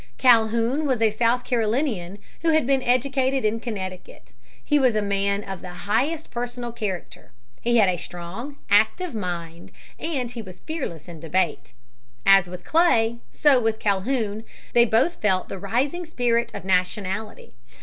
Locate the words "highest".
5.85-6.31